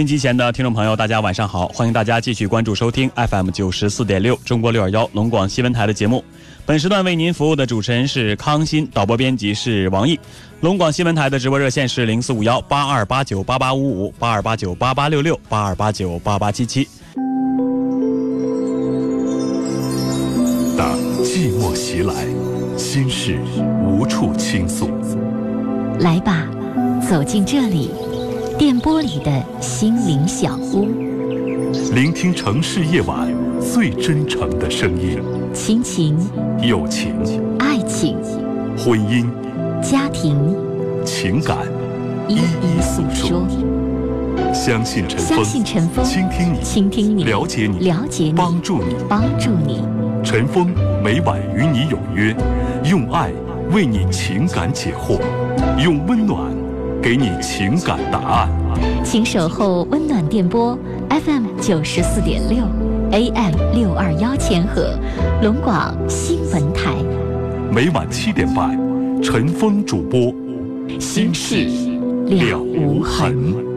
[0.00, 1.68] 收音机前的听众朋友，大家晚上好！
[1.68, 6.24] 欢迎大家继续关注收听 FM 九十四点六中国六二幺龙广新闻台的节目。
[6.64, 10.18] 本时段为您服务的主持人是康欣，导播编辑是王毅。
[10.62, 16.88] 龙广新闻台的直播热线是零四五幺八二八九八八五五八二八九八八六六八二八九八八七七。
[20.78, 22.14] 当寂寞袭来，
[22.78, 23.38] 心事
[23.84, 24.88] 无处倾诉，
[25.98, 26.46] 来吧，
[27.06, 27.90] 走进这里。
[28.60, 30.86] 电波里的心灵小屋，
[31.94, 33.26] 聆听城市夜晚
[33.58, 35.18] 最真诚的声音。
[35.54, 36.18] 亲情、
[36.62, 37.14] 友情、
[37.58, 38.18] 爱情、
[38.76, 39.24] 婚姻、
[39.80, 40.36] 家庭、
[41.06, 41.56] 情感，
[42.28, 43.46] 一一诉说。
[44.52, 49.82] 相信陈峰，相信陈峰，倾听你，倾听你，了解你，了解你，帮助你，帮助你。
[50.22, 50.70] 陈峰
[51.02, 52.36] 每晚与你有约，
[52.84, 53.30] 用爱
[53.72, 55.18] 为你情感解惑，
[55.82, 56.60] 用温暖。
[57.02, 58.50] 给你情感答案，
[59.04, 62.58] 请守候温暖电波 FM 九十四点六
[63.12, 64.98] AM 六二幺千赫，
[65.42, 66.94] 龙广新闻台。
[67.72, 68.70] 每晚七点半，
[69.22, 70.32] 陈峰主播，
[70.98, 71.66] 心事
[72.26, 73.69] 了无痕。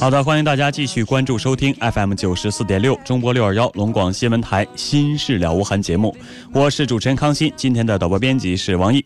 [0.00, 6.16] 好的，欢迎大家继续关注收听 FM 九十四点六中波六二幺龙广新闻台《心事了无痕》节目，
[6.52, 9.04] 我是主持人康欣，今天的导播编辑是王毅。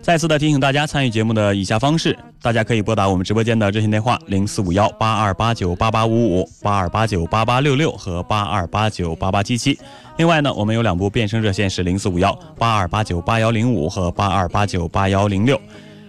[0.00, 9.78] 再次的提醒大家参与节目的以下方式，大家可以拨打我们直播间的热线电话零四五幺八二八九八八五五八二八九八八六六和八二八九八八七七。
[10.16, 15.60] 另外呢，我们有两部变声热线是零四五幺八二八九八幺零五和八二八九八幺零六。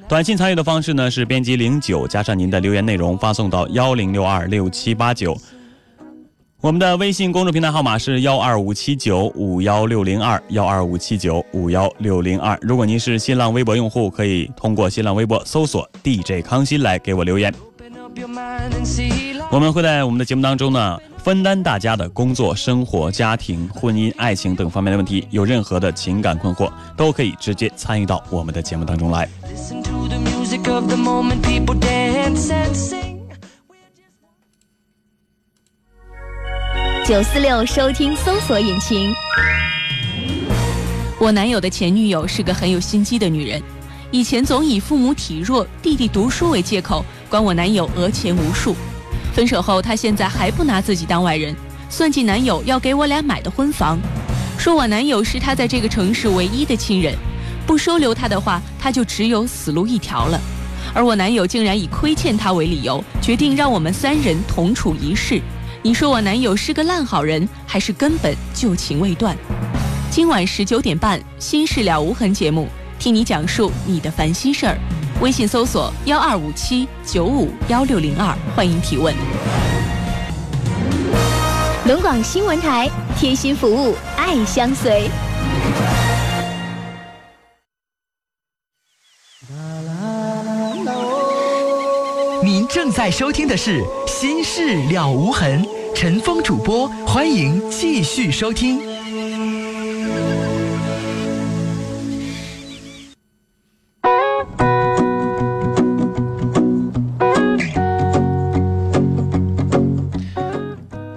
[0.09, 5.38] 短信参与的方式呢是编辑零九加上您的留言内容发送到幺零六二六七八九。
[6.62, 12.58] 我们的微信公众平台号码是幺二五七九五幺六零二幺二五七九五幺六零二。
[12.59, 17.53] 如果您是新浪微博用户，可以通过新浪微博搜索 DJ 康欣来给我留言。
[19.52, 25.28] 我们会在我们的节目当中呢，分担大家的工作、生活、家庭、婚姻、爱情等方面的问题。
[25.29, 29.29] 有任何的情感困惑，都可以直接参与到我们的节目当中来。
[37.06, 39.13] 九四六收听搜索引擎。
[41.19, 43.61] 我男友的前女友是个很有心机的女人，
[44.09, 48.75] 以前总以父母体弱、弟弟读书为借口，管我男友讹钱无数。
[49.39, 51.55] 分手后，她现在还不拿自己当外人，
[51.89, 53.97] 算计男友要给我俩买的婚房，
[54.57, 57.16] 说我男友是她在这个城市唯一的亲人，
[57.66, 60.38] 不收留他的话，她就只有死路一条了。
[60.94, 65.41] 而我男友竟然以亏欠她为理由，决定让我们三人同处一室。
[65.81, 69.33] 你说我男友是个烂好人，还是根本旧情未断？
[70.11, 72.67] 今晚十九点半，《心事了无痕》节目，
[72.99, 74.78] 替你讲述你的烦心事儿。
[75.22, 79.13] 微信搜索幺二五七九五幺六零二，欢迎提问。
[81.85, 85.09] 龙广新闻台贴心服务，爱相随。
[92.41, 95.61] 您正在收听的是《心事了无痕》，
[95.93, 98.89] 陈峰主播，欢迎继续收听。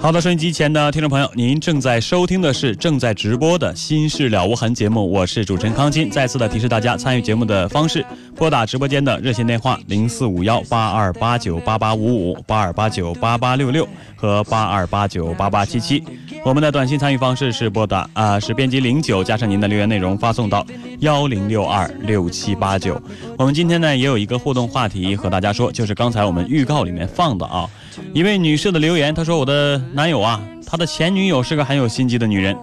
[0.02, 6.10] 好的，收音机前的听众朋友，您正在收听的是正在直播的《心事了无痕》节目，我是主持人康金。
[6.10, 8.04] 再次的提示大家，参与节目的方式：
[8.34, 16.02] 拨打直播间的热线电话零四五幺八二八九八八五五八二八九八八六六和八二八九八八七七。
[16.44, 20.66] 我们的短信参与方式是拨打啊，是编辑零九加上您的留言内容发送到
[20.98, 23.00] 幺零六二六七八九。
[23.38, 27.70] 我们今天呢也有一个互动话题和大家说，就是刚才我们预告里面放的啊。
[28.12, 32.56] 一位女士的留言，她说：“我的男友啊，他的前女友是个很有心机的女人，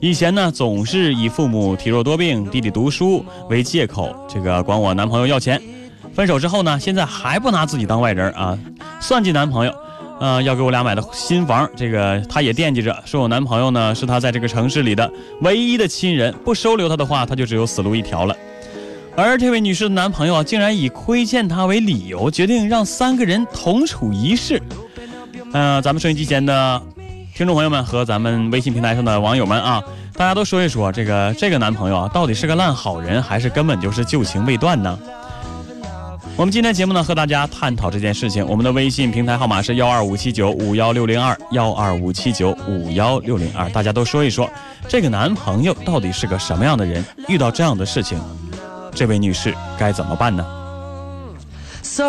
[0.00, 5.60] 以前呢总是以父母体弱多病、弟弟读书为借口，这个管我男朋友要钱。
[6.14, 8.58] 分手之后呢，现在还不拿自己当外人啊，
[9.00, 9.72] 算计男朋友。
[10.20, 15.10] 呃，要给我俩买的新房，这个她也惦记着，说我男朋友呢是她在这个城市里的
[15.40, 18.36] 唯一的亲人，不收留她的话，她就只有死路一条了。
[19.16, 24.60] 而这位女士的男朋友啊，竟然以亏欠她为理由，决定让三个人同处一室。
[25.52, 26.82] 嗯，咱们收音机前的
[27.34, 29.80] 听众朋友们和咱们微信平台上的网友们啊，
[30.14, 34.98] 大家都说一说这个这个男朋友啊，到底是个烂好人，还是根本就是旧情未断呢？
[36.36, 38.44] 我们今天节目呢，和大家探讨这件事情。
[38.44, 44.50] 我们的微信平台号码是幺二五七九五幺六零二幺二五七九五幺六零二，大家都说一说，
[44.88, 47.04] 这个男朋友到底是个什么样的人？
[47.28, 48.18] 遇到这样的事情。
[48.94, 50.44] 这位女士该怎么办呢
[51.82, 52.04] ？So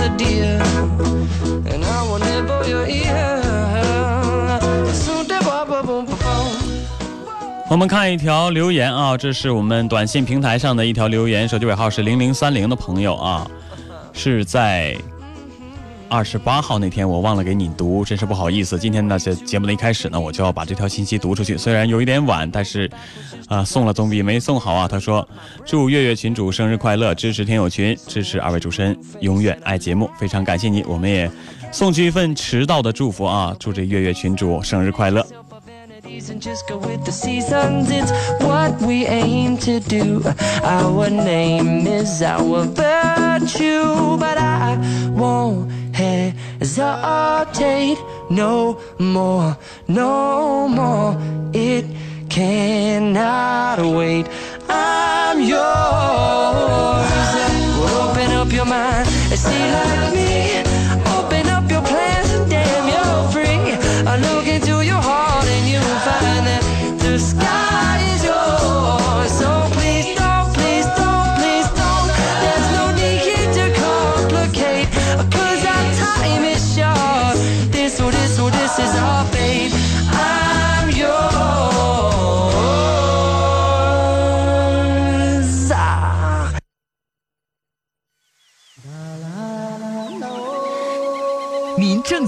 [0.00, 0.60] over closer, dear,
[7.68, 13.46] 我们看一条留言啊，这是我们短信平台上的一条留言，手机尾号是零零三零的朋友啊，
[14.12, 14.96] 是在。
[16.10, 18.76] 二十八号那天我忘了给你读，真是不好意思。
[18.76, 21.56] 今天呢，这节目的一开始呢，我就要把这条信息读出去。
[21.56, 22.90] 虽然有一点晚，但是，
[23.46, 24.88] 啊，送了总比没送好啊。
[24.88, 25.26] 他说
[25.64, 30.82] ：“祝月月群主生日快乐，支持天友群，支持二位主持人，永远爱节目，非常感谢你。
[30.82, 31.30] 我们也
[31.70, 35.24] 送去一份迟到的祝福啊，祝这月月群主生日快乐。”
[36.02, 36.32] It's
[38.40, 40.22] what we aim to do.
[40.64, 44.76] Our name is our virtue, but I
[45.14, 45.69] won't
[46.76, 47.98] hesitate
[48.30, 49.56] no more,
[49.88, 51.16] no more.
[51.52, 51.84] It
[52.28, 54.26] cannot wait.
[54.68, 55.60] I'm yours.
[57.92, 59.99] Open up your mind and see like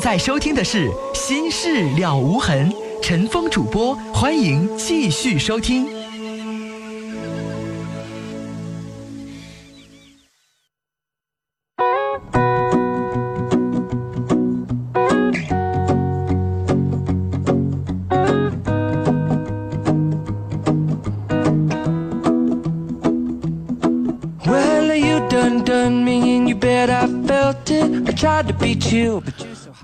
[0.02, 2.69] 在收听的是《心事了无痕》。
[3.00, 5.87] 陈峰主播，欢迎继续收听。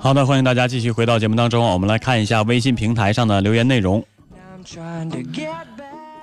[0.01, 1.65] 好的，欢迎大家继续回到节目当中。
[1.65, 4.03] 我们来看一下微信平台上的留言内容。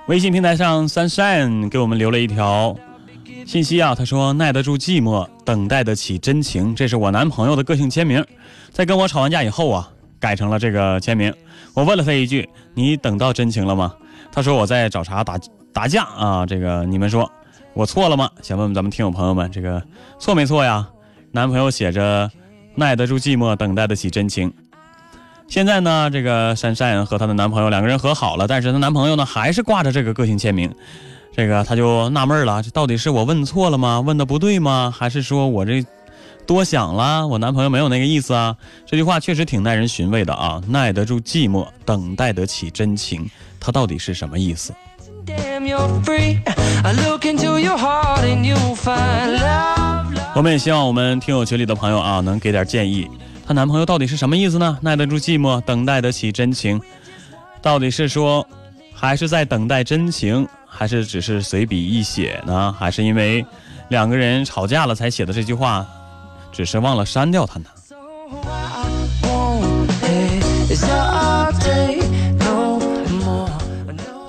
[0.06, 2.74] 微信平台上，sunshine 给我们留了一条
[3.44, 8.24] 信息啊，他说：“耐得住寂寞，等待得起真情。”这是我男朋友的个性签名，
[8.72, 11.32] 在跟我吵完架以后啊，改成了这个签名。
[11.74, 13.94] 我问了他一句：“你等到真情了吗？”
[14.32, 15.38] 他说：“我在找茬打
[15.74, 17.30] 打架啊。”这个你们说
[17.74, 18.30] 我错了吗？
[18.40, 19.82] 想问问咱们听友朋友们，这个
[20.18, 20.88] 错没错呀？
[21.30, 22.30] 男朋友写着。
[22.76, 24.52] 耐得住寂寞，等待得起真情。
[25.48, 30.72] 现在呢，这个珊珊和她的男朋友两个人和好了，但是她男朋友呢还是挂着这个个性签名。
[31.34, 34.00] 这个她就纳闷了，这到底是我问错了吗？
[34.00, 34.94] 问的不对吗？
[34.96, 35.84] 还是说我这
[36.46, 37.26] 多想了？
[37.26, 38.56] 我男朋友没有那个意思啊？
[38.84, 40.60] 这句话确实挺耐人寻味的啊！
[40.68, 43.28] 耐得住寂寞，等待得起真情，
[43.58, 44.74] 他到底是什么意思？
[50.36, 53.08] 我们也希望我们听友群里的朋友啊，能给点建议。
[53.46, 54.76] 她男朋友到底是什么意思呢？
[54.82, 56.78] 耐得住寂寞，等待得起真情，
[57.62, 58.46] 到底是说
[58.92, 62.70] 还是在等待真情，还是只是随笔一写呢？
[62.78, 63.42] 还是因为
[63.88, 65.86] 两个人吵架了才写的这句话，
[66.52, 67.66] 只是忘了删掉它呢？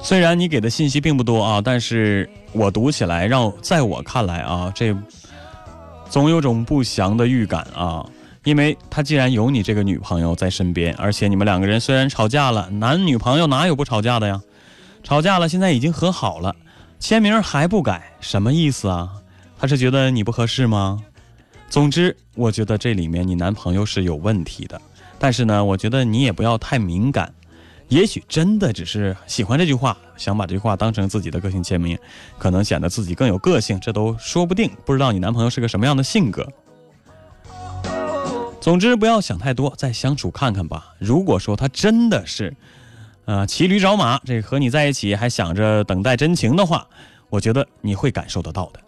[0.02, 4.96] 虽然你给的信息并不多啊，但是我读起来，让在我看来啊，这。
[6.10, 8.06] 总有种不祥的预感啊，
[8.44, 14.42] 因为他既然有你这个女朋友在身边，而且你们两个人虽然吵架了，男女朋友哪有不吵架的呀？
[15.04, 16.56] 吵架了，现在已经和好了，
[17.00, 19.10] 签名还不改，什么意思啊？
[19.60, 21.00] 他是觉得你不合适吗？
[21.70, 24.82] 总之，我觉得这里面你男朋友是有问题的，
[25.20, 27.34] 但是呢，我觉得你也不要太敏感，
[27.90, 31.98] 也许真的只是喜欢这句话，想把这句话当成自己的个性签名，
[32.38, 34.70] 可能显得自己更有个性，这都说不定。
[34.84, 36.46] 不知道你男朋友是个什么样的性格。
[38.60, 40.94] 总之，不要想太多，再相处看看吧。
[41.00, 42.54] 如果说他真的是，
[43.26, 46.86] 呃，骑驴找马，这和你在一起还想着等待真情的话，
[47.30, 48.80] 我觉得你会感受得到的。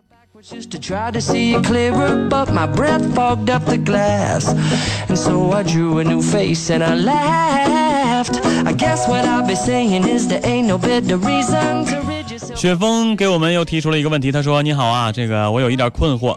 [12.56, 16.36] 雪峰给我们又提出了一个问题，他说：“你好啊，这个我有一点困惑，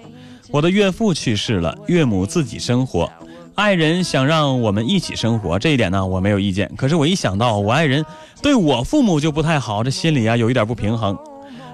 [0.50, 3.10] 我的岳父去世了，岳母自己生活，
[3.56, 6.70] 爱人想让我们一起生活，这一点呢我没有意见。
[6.76, 8.04] 可是我一想到我爱人
[8.40, 11.18] 对我父母就不太好，这心里啊有一点不平衡。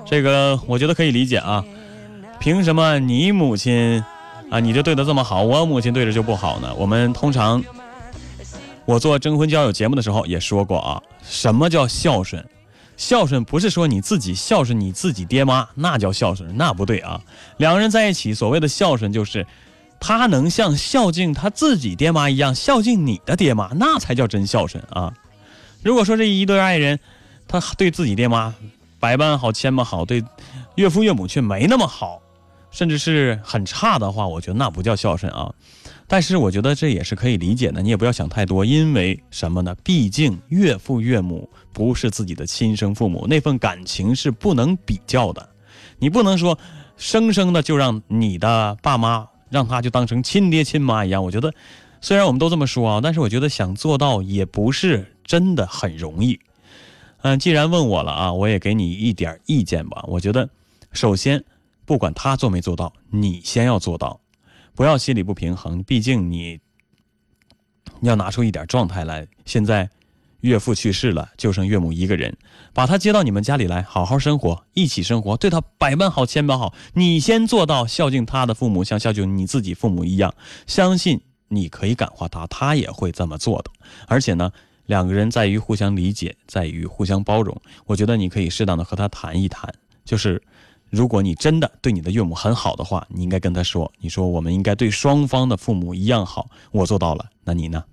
[0.07, 1.63] 这个我觉得可以理解啊，
[2.39, 4.03] 凭什么你母亲
[4.51, 6.75] 啊你就对她这么好，我母亲对着就不好呢？
[6.79, 7.63] 我们通常
[8.89, 12.43] 我做征婚交友节目的时候也说过啊，什么叫孝顺？”
[12.97, 17.21] 孝顺不是说你自己孝顺你自己爹妈，那叫孝顺，那不对啊。
[17.59, 19.47] 两个人在一起，所谓的孝顺就是，
[20.01, 25.13] 他能像孝敬他自己爹妈一样孝敬你的爹妈，那才叫真孝顺啊。
[25.83, 26.99] 如果说这一对爱人，
[27.47, 28.55] 他对自己爹妈
[28.99, 30.25] 百般好、千般好，对
[30.77, 32.23] 岳父岳母却没那么好，
[32.71, 35.53] 甚至是很差的话，我觉得那不叫孝顺啊。
[36.11, 39.77] 但是我觉得这也是可以理解的，你也不要想太多，因为什么呢？
[39.85, 45.49] 毕竟岳父岳母不是自己的亲生父母，那份感情是不能比较的。
[45.99, 46.59] 你不能说
[46.97, 51.23] 生生的就让你的爸妈让他就当成亲爹亲妈一样。
[51.23, 51.53] 我觉得
[52.01, 56.41] 虽然我们都这么说啊，但是我觉得想做到也不是真的很容易。
[57.21, 60.03] 嗯，既然问我了啊，我也给你一点意见吧。
[60.09, 60.49] 我觉得
[60.93, 61.45] 首先
[61.85, 64.19] 不管他做没做到，你先要做到。
[64.79, 66.61] 不要心里不平衡，毕竟你
[68.01, 69.27] 要拿出一点状态来。
[69.45, 69.91] 现在
[70.43, 72.33] 岳父去世了，就剩岳母一个人，
[72.73, 76.73] 把他接到你们家里来，好好生活，一起生活，对他百般好，千般好。
[76.95, 80.33] 你先做到孝敬他的父母，像孝敬你自己父母一样，
[80.69, 83.73] 相信你可以感化他，他也会这么做的。
[84.07, 84.53] 而且呢，
[84.87, 87.61] 两个人在于互相理解，在于互相包容。
[87.85, 90.41] 我觉得你可以适当的和他谈一谈，就是。
[90.91, 97.85] 如果你真的对你的岳母很好的话，你应该跟他说：“你说我们应该对双方的父母一样好。”我做到了，那你呢？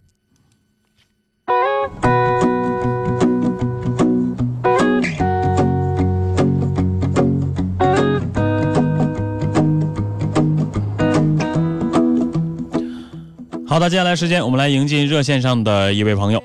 [13.68, 16.42] 好的，接下来时间我们来迎进热线上的一位朋友。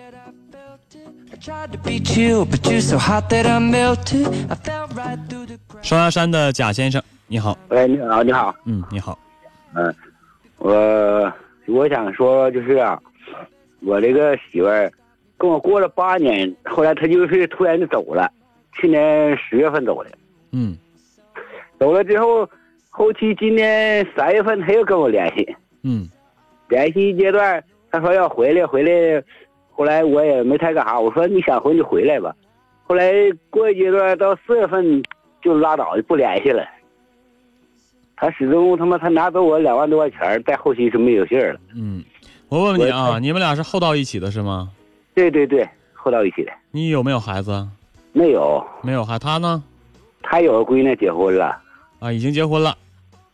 [5.83, 9.19] 双鸭山的贾先生，你好，喂，你好，你好，嗯，你好，
[9.75, 9.95] 嗯，
[10.59, 11.33] 我
[11.67, 13.01] 我想说就是啊，
[13.81, 14.91] 我这个媳妇儿
[15.39, 18.31] 跟我过了八年，后来她就是突然就走了，
[18.75, 20.11] 去年十月份走的，
[20.53, 20.77] 嗯。
[21.79, 22.47] 走了之后，
[22.91, 26.09] 后期今年三月份她又跟我联系，嗯。
[26.69, 29.23] 联系一阶段，她说要回来，回来，
[29.71, 32.35] 后来我也没太干啥，我说你想回就回来吧，
[32.85, 33.13] 后来
[33.49, 35.03] 过一阶段到四月份
[35.43, 36.65] 就拉倒，就不联系了。
[38.17, 41.61] 他始终他妈他拿走我两万多块钱，在后期就没有信儿了。
[41.75, 42.05] 嗯，
[42.49, 44.71] 我问问你啊，你们俩是后到一起的是吗？
[45.15, 47.67] 对对对，后到一起的你有没有孩子？
[48.13, 49.63] 没有，没有孩，他呢？
[50.23, 51.57] 他有个闺女结婚了，
[51.99, 52.77] 啊，已经结婚了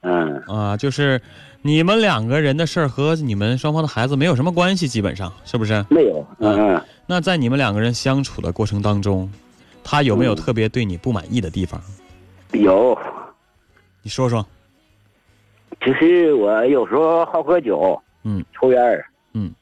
[0.02, 1.20] 嗯，啊，就是
[1.62, 5.84] 你们两个人的事儿和你们双方的孩子没有什么关系，基本上是不是？
[5.90, 9.28] 没有，嗯嗯，那在你们两个人相处的过程当中，
[9.88, 11.80] 他有没有嗯特别对你不满意的地方？
[12.52, 12.98] 有，
[14.02, 14.44] 你说说。
[15.80, 19.52] 就是我有时候好喝酒，嗯，抽烟儿，嗯，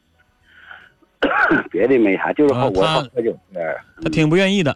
[1.71, 4.75] 别的没啥，就是好、我好喝酒抽烟儿，他挺不愿意的，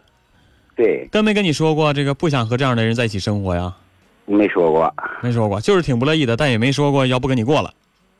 [0.75, 3.75] 对，跟没跟你说过这个不想和这样的人在一起生活呀？
[4.25, 7.73] 没说过，没说过，就是挺不乐意的，但也没说过要不跟你过了。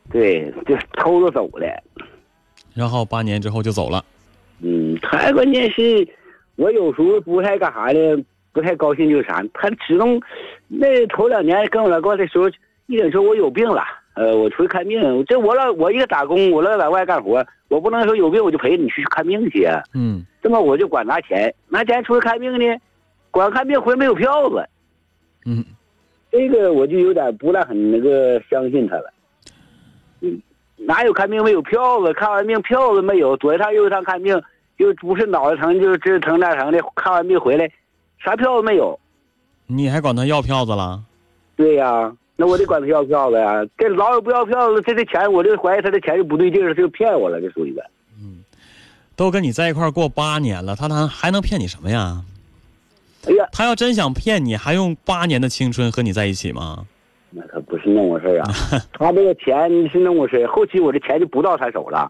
[0.09, 1.83] 对，就偷着走了，
[2.73, 4.03] 然后八年之后就走了。
[4.61, 6.07] 嗯，他关键是，
[6.59, 10.21] 我有时候不太干啥的，不太高兴就是啥，他始终
[10.67, 12.49] 那头两年跟我来过的时候，
[12.87, 13.81] 一整说我有病了，
[14.15, 20.25] 呃，我出去看病，这我老我一个打工，我老在外干活，我不能说有病我就陪你去看病去啊，嗯。
[20.41, 22.77] 这么我就管拿钱，拿钱出去看病呢，
[23.31, 24.67] 管看病回来没有票子，
[25.45, 25.63] 嗯，
[26.29, 29.13] 这个我就有点不大很那个相信他了。
[30.21, 30.41] 嗯，
[30.77, 32.11] 哪有看病没有票子？
[32.13, 34.41] 看完病票子没有，左一趟右一趟看病，
[34.79, 37.69] 又不是脑袋疼就是这疼那疼的，看完病回来，
[38.17, 38.97] 啥票都没有。
[39.67, 41.01] 你还管他要票子了？
[41.55, 43.61] 对呀、那我得管他要票子呀。
[43.77, 47.83] 这老有不要票子，这这钱我就怀疑他的钱就不对劲儿，他就骗我了，这属于呗。
[49.17, 52.23] 都跟你在一块儿过八年了，他他还能骗你什么呀？
[53.27, 56.85] 哎呀，他要真想骗你，还用八年的青春和你在一起吗？
[57.31, 58.49] 那可不是那么回事儿啊。
[58.97, 62.09] 他这个钱是那么回事儿，后期我这钱就不到他手了。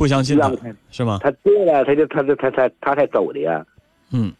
[0.00, 0.50] 不相信他
[0.90, 1.18] 是吗？
[1.22, 3.62] 他对了，他就他就他才他才走的呀，
[4.12, 4.32] 嗯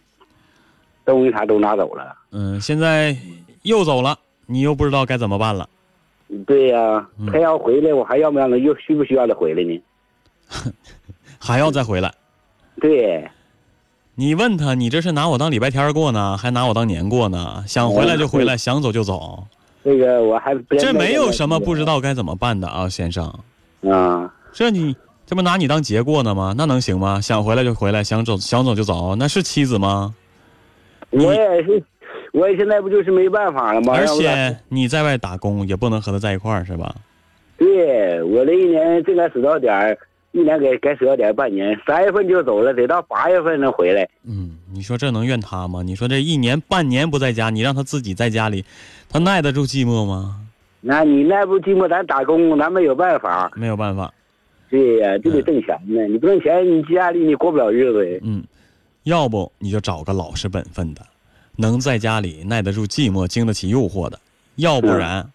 [1.05, 2.17] 东西啥都拿走了。
[2.31, 3.15] 嗯，现在
[3.65, 5.69] 又走了，你又不知道该怎么办了。
[6.47, 9.83] 对呀、嗯他要回来，我还要不要他，又需不需要他回来呢？
[11.39, 12.11] 还要再回来？
[12.81, 13.31] 对，
[14.15, 17.63] 你问他，你这是拿我当礼拜天过呢，还拿我当年过呢？
[17.69, 19.45] 想回来就回来，想走就走，
[19.85, 23.27] 这个我还不这没有什么不知道该怎么办的啊，先生。
[23.83, 24.33] 啊。
[24.53, 24.97] 这你
[25.31, 26.53] 这不拿你当节过呢吗？
[26.59, 27.21] 那能行吗？
[27.21, 30.13] 想回来就回来，想走想走就走，那是妻子吗？
[31.09, 31.81] 你我也是，
[32.33, 33.93] 我也现在不就是没办法了吗？
[33.97, 36.93] 而且你在外打工也不能和他在一块儿，是吧？
[37.59, 39.97] 对我这一年正该死到点儿，
[40.33, 44.09] 一年该该死到点儿半年，三月份就走了，得到八月份能回来。
[44.27, 45.81] 嗯，你说这能怨他吗？
[45.85, 48.65] 你说这一年半年不在家，你让他自己在家里，
[49.09, 50.41] 他耐得住寂寞吗？
[50.81, 53.49] 那你耐不寂寞，咱打工，咱没有办法。
[53.55, 54.13] 没有办法。
[54.71, 56.07] 对呀，就得挣钱呢。
[56.07, 58.21] 你不挣钱，你家里你过不了日子呀。
[58.23, 58.45] 嗯，
[59.03, 61.05] 要不你就找个老实本分的，
[61.57, 64.17] 能在家里耐得住寂寞、经得起诱惑的；
[64.57, 65.31] 要不然，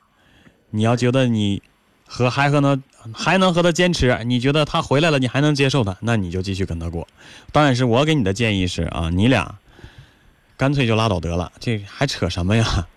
[0.70, 1.62] 你要觉得你
[2.06, 2.82] 和还和他
[3.14, 7.08] 还能和他坚持，你觉得他回来了你还能接受他，那你就继续跟他过。
[7.52, 9.54] 但是我给你的建议是啊，你俩
[10.56, 12.88] 干脆就拉倒得了，这还扯什么呀？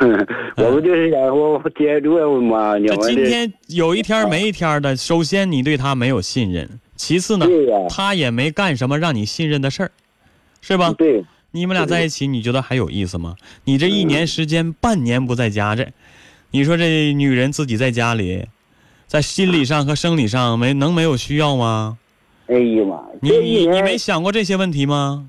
[0.56, 2.76] 我不就是想我我接住吗？
[2.76, 7.46] 你这们今天有一天没一天的，首先你对他没有信任，其次呢，
[7.88, 9.92] 他也没干什么让你信任的事儿，
[10.60, 10.92] 是吧？
[10.96, 13.36] 对你们俩在一起，你觉得还有意思吗？
[13.64, 15.92] 你这一年时间，半年不在家，这，
[16.50, 18.46] 你说这女人自己在家里，
[19.06, 21.98] 在心理上和生理上没能没有需要吗？
[22.46, 25.28] 哎呀妈，你你你没想过这些问题吗？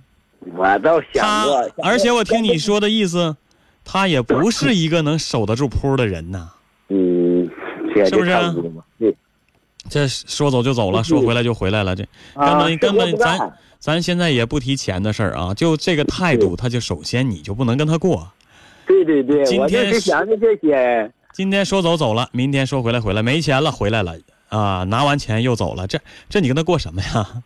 [0.55, 3.35] 我倒想他过，而且我听你说的意思，
[3.83, 6.49] 他也不是一个能守得住铺的人呐。
[6.89, 7.49] 嗯，
[8.05, 8.53] 是不是啊
[9.89, 18.31] 这说走就走了，说回来就回来了，这根啊本根本咱咱现在也不提钱的事儿啊，就这个态度，他就首先你就不能跟他过。
[18.87, 21.11] 对对对，今天想着这些。
[21.33, 24.15] 今天说走走了，明天说回来回来，没钱了回来了
[24.49, 27.43] 啊，拿完钱又走了，这这你跟他过什么呀？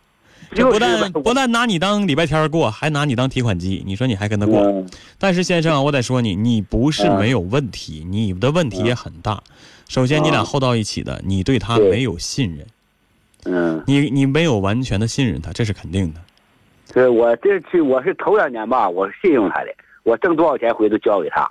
[0.51, 4.61] 这不但不但拿你当礼拜天过，还拿你当提款机，你说你还跟他过？
[4.61, 4.87] 嗯
[5.19, 9.41] 但是先生，我得说你，你不是没有问题，你的问题也很大。
[9.89, 12.67] 首先，你俩厚到一起的，你对他没有信任，
[13.45, 16.19] 嗯，你你没有完全的信任他，这是肯定的。
[16.93, 21.47] 对我这次我是头两年吧，我是信用他的，我挣多少钱回头交给他。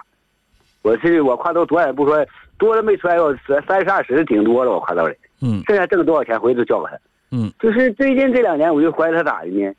[0.82, 2.24] 我是我挎兜多少也不说，
[2.56, 6.98] 多了没揣过，三三十二十顶多了，我挎兜里，嗯剩下挣多少钱回头交给他。
[7.30, 9.72] 嗯，就是最近这两年，我就怀疑他咋的呢？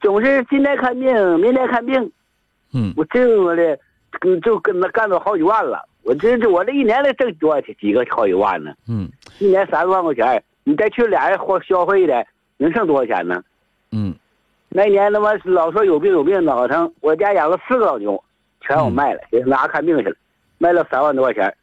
[0.00, 2.12] 总是今天看病，明天看病，
[2.74, 3.78] 嗯我这么的，
[4.42, 5.82] 就跟他干到好几万了。
[6.02, 7.74] 我这这我这一年得挣多少钱？
[7.80, 8.74] 几个好几万呢？
[8.86, 12.26] 嗯一年三万块钱，你再去俩人花消费的，
[12.58, 13.42] 能剩多少钱呢？
[13.90, 14.14] 嗯
[14.68, 18.22] 那一年他妈老说有病有病脑疼，我家养了四个老牛，
[18.60, 20.16] 全我卖了，给拿看病去了，
[20.58, 21.56] 卖了三万多块钱。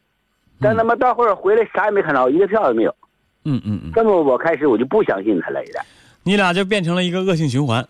[0.60, 2.96] 但他妈到后边回来啥也没看着，一个票也没有。
[3.44, 5.84] 嗯嗯嗯，这么我开始我就不相信他了，有点。
[6.24, 7.88] 你俩就变成了一个恶性循环。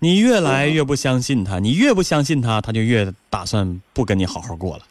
[0.00, 4.82] 你越来越不相信他，你越不相信他，他就越打算不跟你好好过了。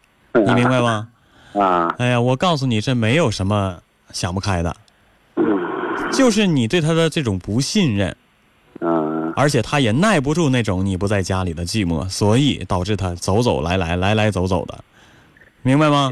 [0.44, 1.08] 你明白吗？
[1.54, 3.78] 啊，哎呀，我告诉你，这没有什么
[4.10, 4.74] 想不开的，
[6.10, 8.16] 就是你对他的这种不信任，
[8.80, 14.76] 嗯，而且他也耐不住那种你不在家里的寂寞，所以导致他走走来来来来走走的，
[15.62, 16.10] 明白吗？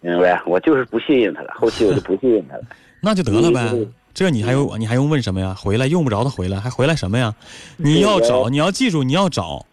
[0.00, 0.40] 明白。
[0.46, 2.62] 我就是不信任他了，后期我就不信任他了。
[3.00, 3.92] 那就得了呗嗯。
[4.14, 5.54] 这你还有你还用问什么呀？
[5.54, 7.32] 回来用不着他回来，还回来什么 呀？
[7.76, 9.64] 你要找，你要记住，你要找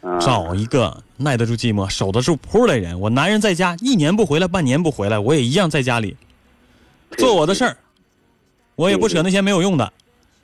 [0.00, 3.00] 啊、找一个耐得住寂寞、守得住铺的人。
[3.00, 6.16] 我男人在家一年不回来，半年不回来，我也一样在家里
[7.16, 7.76] 做我的事儿，
[8.76, 9.92] 我也不扯那些没有用的，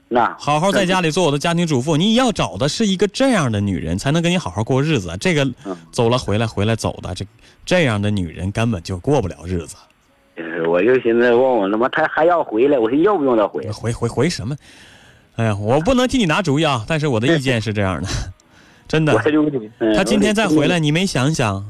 [0.08, 1.96] 那好好在家里 做我的家庭主妇。
[1.96, 5.16] 你要找的是一个这样的女人，才能跟你好好过日子。
[5.20, 7.24] 这个嗯走了回来回来走的，这
[7.64, 9.76] 这样的女人根本就过不了日子。
[10.36, 13.70] 呃我就寻思问我他妈他还要回来，我说用不用他回？
[13.70, 14.56] 回回回什么？
[15.36, 18.08] 哎呀，我不能替你拿主意啊，但是我的意见是这样的，
[18.86, 19.12] 真的
[19.96, 21.64] 他今天再回来，你没想想，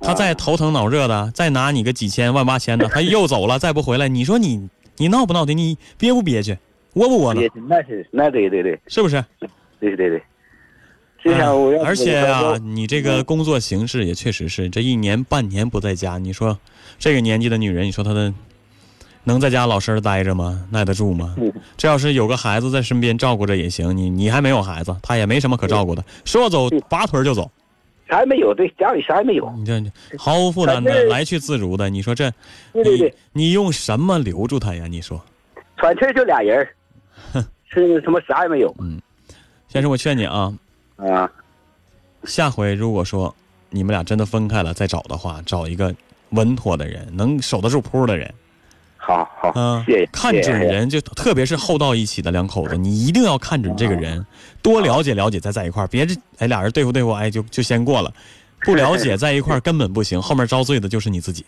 [0.00, 5.52] 他再头疼脑热的，再拿你个几千万八千的，他又走了，再不回来，你说你你闹不闹的？
[5.52, 6.56] 你憋不憋屈？
[6.94, 7.48] 窝不窝就呢？
[7.68, 9.22] 那是那对对对是不是？
[9.80, 10.22] 对对对，
[11.84, 16.58] 而且啊啊，，你这个工作形式也确实是这一年半年不在家，你说
[17.02, 18.32] 这个年纪的女人，你说她的
[19.24, 20.64] 能在家老实儿待着吗？
[20.70, 21.34] 耐得住吗？
[21.36, 21.52] 嗯。
[21.76, 26.80] 这要是有个孩子在身边照顾着也行，你你还没有孩子，她也没什么可照顾的，说走嗯。
[26.88, 27.50] 拔腿就走，
[28.08, 29.52] 啥也没有，对，家里啥也没有。
[29.56, 29.82] 你这
[30.16, 32.28] 毫无负担的来去自如的，你说这
[32.72, 34.86] 你对对对，你用什么留住他呀？
[34.86, 35.20] 你说，
[35.78, 36.56] 喘气儿就俩人
[37.34, 38.72] 儿， 是什么啥也没有。
[38.78, 39.02] 嗯。
[39.66, 40.54] 先生，我劝你啊，
[40.98, 41.28] 啊。
[42.22, 43.34] 下回如果说
[43.70, 45.92] 你们俩真的分开了再找的话，找一个
[46.32, 48.32] 稳妥的人，能守得住铺的人。
[48.96, 50.06] 好好，嗯，谢谢。
[50.12, 54.24] 看准人，就特别是厚到一起的两口子，你一定要看准这个人，
[54.62, 58.12] 多了解了解再在一块儿，别这哎俩人对付对付，哎就就先过了，
[58.60, 61.44] 不了解在一块儿根本不行， 后面遭罪的就是你自己。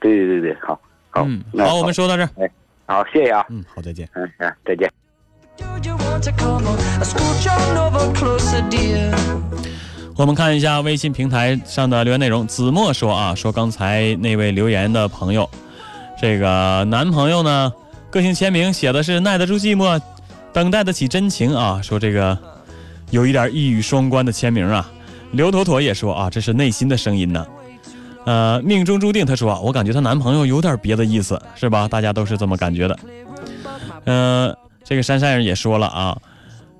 [0.00, 2.50] 对对对对，好，好，嗯，那好，我们说到这儿，哎
[2.84, 4.06] 好，谢谢啊，嗯，好，再见。
[4.12, 4.92] 嗯嗯，再见。
[10.14, 12.46] 我们看一下微信平台上的留言内容。
[12.46, 15.48] 子墨说啊，说刚才那位留言的朋友，
[16.20, 17.72] 这个男朋友呢，
[18.10, 20.00] 个性签名写的是耐得住寂寞，
[20.52, 21.80] 等待得起真情啊。
[21.82, 22.38] 说这个
[23.10, 24.90] 有一点一语双关的签名啊。
[25.32, 27.46] 刘妥妥也说啊，这是内心的声音呢。
[28.26, 31.88] 呃，命中注定，她说啊，我感觉她男朋友有点别的意思，是吧？
[31.88, 32.98] 大家都是这么感觉的。
[34.04, 36.16] 呃，这个珊珊也说了啊，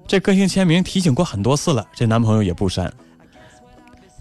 [0.06, 2.92] 这个性签名提醒过很多次了，这男朋友也不删。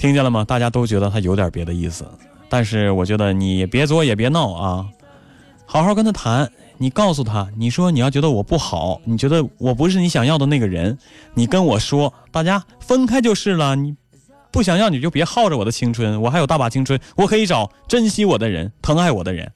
[0.01, 0.43] 听见了吗？
[0.43, 2.03] 大家都觉得他有点别的意思，
[2.49, 4.87] 但是我觉得你别作也别闹啊，
[5.67, 6.51] 好好跟他谈。
[6.79, 10.97] 你告诉他，你说你要觉得我不好，你觉得我不是你想要的那个人，
[11.35, 13.75] 你跟我说，大家分开就是了。
[13.75, 13.95] 你
[14.49, 19.51] 不想要你就别耗着我的青春，我还有大把青春，我可以找珍惜我的人、疼爱我的人，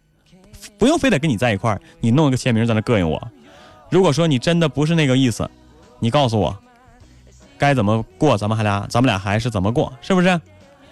[0.77, 1.81] 不用非得跟你在一块儿。
[1.99, 3.19] 你弄一个签名在那膈应我。
[3.89, 5.49] 如果说你真的不是那个意思，
[5.97, 6.55] 你告诉我，
[7.57, 10.39] 该怎么过，咱们还俩，咱们俩还是怎么过，是不是？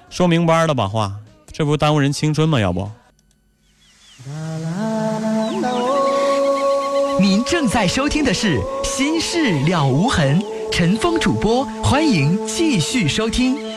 [0.10, 1.14] 说明白了吧话，
[1.52, 2.60] 这不耽误人青春吗？
[2.60, 2.90] 要不？
[7.20, 10.40] 您正在收听的是《心事了无痕》，
[10.72, 13.73] 陈峰主播，欢迎继续收听。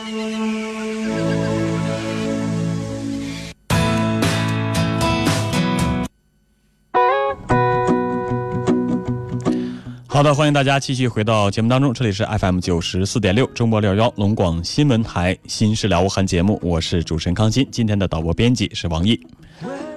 [10.17, 19.21] 好的，欢迎大家继续回到节目当中，这里是 FM 九十四点六中波六幺龙广新闻台《新事了无痕》节目，我是主持人康欣，今天的导播编辑是王毅。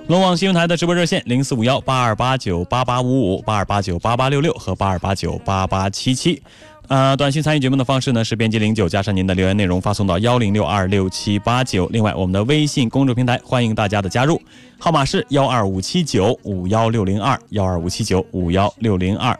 [0.08, 6.42] 龙广新闻台的直播热线零四五幺八二八九八八五五八二八九八八六六和八二八九八八七七。
[6.88, 11.86] 呃，短信参与节目的方式呢是编辑零九加上您的留言内容发送到幺零六二六七八九。
[11.86, 14.38] 另外，我们的微信公众平台欢迎大家的加入，
[14.78, 19.34] 号码是幺二五七九五幺六零二幺二五七九五幺六零二。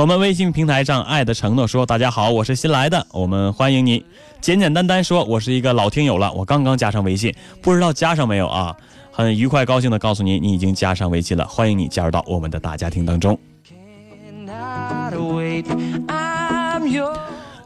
[0.00, 4.02] 我们微信平台上爱的承诺说：“大家好，我是新来的，我们欢迎你。”
[4.40, 8.74] 简简单单说：“我是一个老听友了，我刚刚加上微信，不知道加上没有啊？”
[9.12, 13.38] 很愉快高兴的告诉你，你已经加上微信了，欢迎你加入到我们的大家庭当中。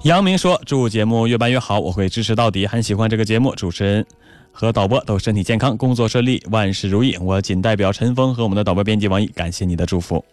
[0.03, 2.67] 杨明说：“祝节目越办越好，我会支持到底。
[2.67, 4.05] 很喜欢这个节目，主持人
[4.51, 7.17] 和导播都身体健康，工作顺利，万事如意。
[7.19, 10.25] 我仅代表陈峰和我们的导播编辑王毅，感谢你的祝福。”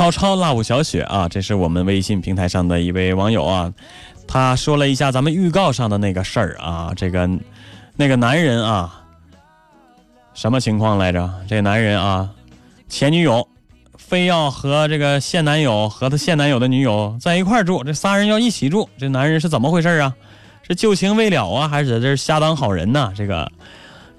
[0.00, 3.70] 超超 love 小雪啊，这是我们微信平台上的一位网友啊，
[4.26, 7.28] 他说了一下咱们预告上的那个事儿啊，这个
[7.96, 9.04] 那个男人啊，
[10.32, 11.30] 什么情况来着？
[11.46, 12.30] 这男人啊，
[12.88, 13.46] 前女友
[13.98, 20.16] 非要和这个现男友和他现男友的女友在一块住，这仨人要一起住，这男人是怎么回事啊？
[20.66, 23.12] 是旧情未了啊，还是在这瞎当好人呢？
[23.14, 23.52] 这个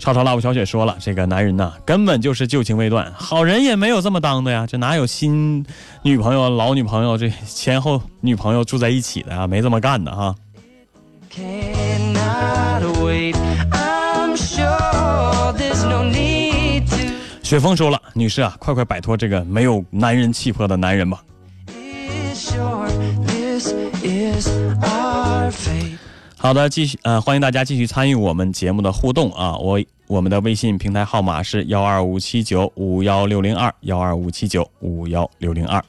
[0.01, 5.63] 超超辣舞小雪说了，这个男人呐，根本就是旧情未断，好人也没有这么当的呀，这哪有新
[6.01, 9.45] 女朋友、老女朋友这前后女朋友住在一起的啊？
[9.45, 10.33] 没这么干的哈。
[11.31, 13.35] Cannot wait.
[13.69, 17.13] I'm sure there's no need to.
[17.43, 21.21] 雪峰说了，女士啊，快快摆脱这个没有男人气魄的男人吧。
[26.41, 29.55] 好的，继续呃，欢迎大家继续参与我们节目的互动啊！
[29.57, 35.79] 我我们的微信平台号码是幺二五七九五幺六零二幺二五七九五幺六零二。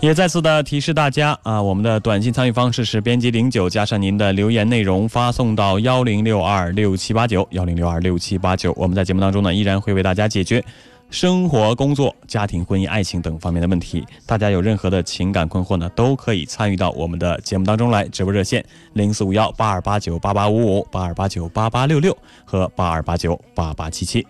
[0.00, 8.72] 也再次的提示大家啊，我们的短信参与方式是编辑零九加上您的留言内容发送到幺零六二六七八九幺零六二六七八九。
[8.76, 10.64] 我们在节目当中呢，依然会为大家解决
[11.10, 18.06] 生活、工作、家庭、婚姻、爱情等方面的问题，大家有任何的情感困惑呢，都可以参与到我们的节目当中来。
[18.08, 18.64] 直播热线
[18.94, 24.26] 零四五幺八二八九八八五五、八二八九八八六六和八二八九八八七七。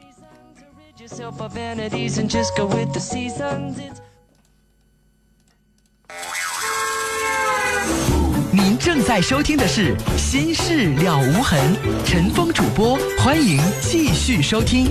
[8.52, 11.58] 您正在收听的是《心事了无痕》，
[12.04, 14.86] 陈峰主播，欢迎继续收听。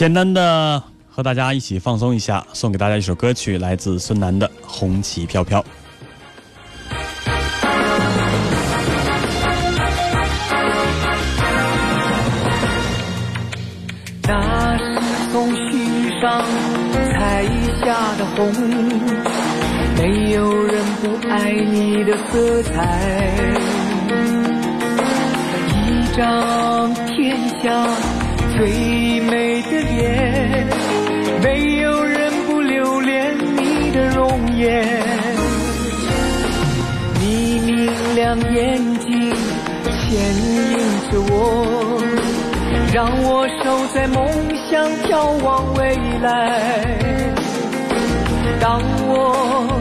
[0.00, 5.60] 简单的和大家一起放松一下，送给大家一首歌曲，来自孙楠的《红旗飘飘》。
[14.22, 15.00] 那是
[15.32, 16.44] 从须上
[17.12, 17.44] 采
[17.82, 18.52] 下的红，
[19.98, 23.28] 没有人不爱你的色彩。
[25.76, 27.86] 一张天下
[28.56, 30.68] 最美的脸，
[31.42, 35.02] 没有人不留恋你的容颜。
[37.20, 39.32] 你明亮眼睛
[39.84, 40.34] 牵
[40.70, 40.78] 引
[41.10, 41.34] 着我。
[42.92, 44.26] 让我守在梦
[44.68, 45.10] 想，眺
[45.44, 46.26] 望未来。
[48.60, 49.80] 当我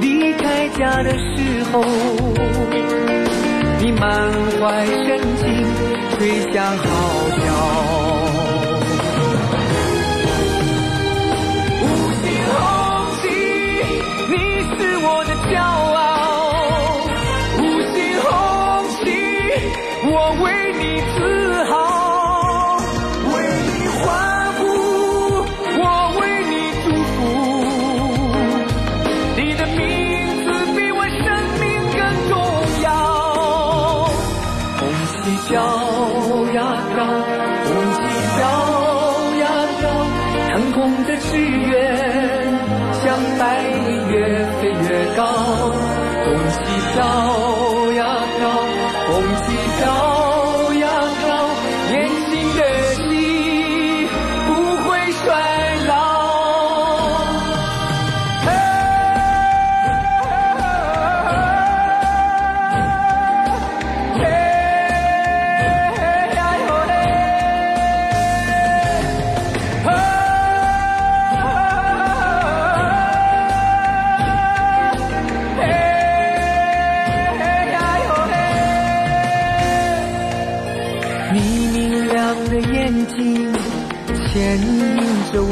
[0.00, 1.82] 离开家的时候，
[3.80, 5.42] 你满怀深情
[6.18, 6.84] 吹响号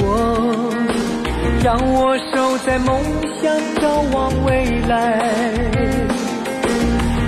[0.03, 0.71] 我，
[1.63, 3.03] 让我守在梦
[3.43, 4.93] 想，眺望未来。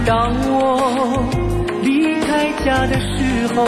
[0.05, 1.23] 当我
[1.83, 3.65] 离开家的时候，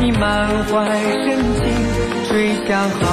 [0.00, 0.74] 你满怀
[1.24, 1.24] 深
[1.56, 1.64] 情
[2.28, 3.04] 吹响号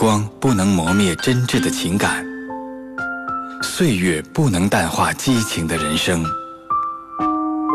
[0.00, 2.24] 光不能磨灭真挚的情感，
[3.62, 6.24] 岁月不能淡化激情的人生。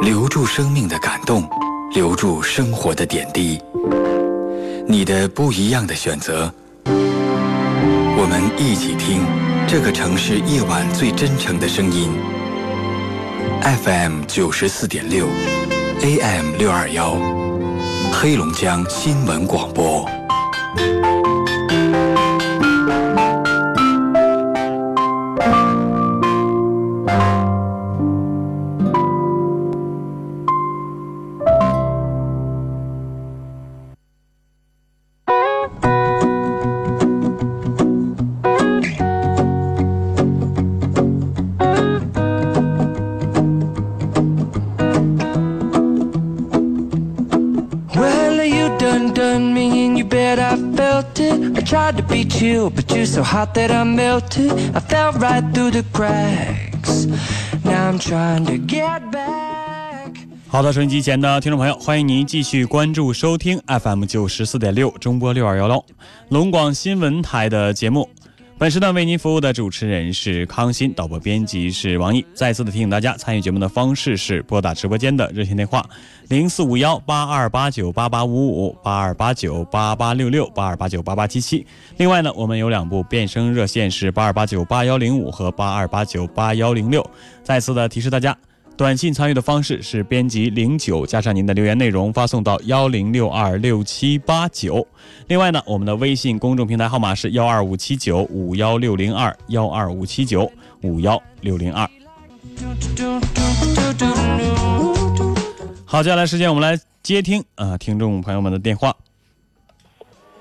[0.02, 1.48] 留住生命的感动，
[1.94, 3.62] 留住生活的点滴。
[4.88, 6.52] 你的不一样的选择，
[6.88, 9.22] 我们一起听
[9.68, 12.10] 这个城市夜晚最真诚的声音。
[13.84, 15.28] FM 九十四点六
[16.02, 17.20] ，AM 六二幺，
[18.12, 20.10] 黑龙江新闻广播。
[56.06, 57.06] Tracks.
[57.64, 60.16] Now I'm trying to get back.
[60.48, 65.86] 好的，收音机前的听众朋友，欢迎您继续关注收听 FM 九十四点六中波六二幺幺
[66.30, 68.10] 龙广新闻台的节目。
[68.58, 72.26] 本时段为您服务的主持人是康欣，导播编辑是王毅。
[72.34, 75.86] 再次的提醒大家，参与节目的方式是拨打直播间的热线电话
[76.30, 81.68] 零四五幺八二八九八八五五八二八九八八六六八二八九八八七七。
[81.98, 87.06] 另外呢，我们有两部变声热线是八二八九八幺零五和八二八九八幺零六。
[87.44, 88.38] 再次的提示大家。
[88.78, 94.86] 短信参与的方式是编辑零九加上您的留言内容发送到幺零六二六七八九。
[95.28, 101.90] 另外呢，我们的微信公众平台号码是幺二五七九五幺六零二幺二五七九五幺六零二。
[105.86, 108.94] 好，接下来时间我们来接听啊、呃听众朋友们的电话。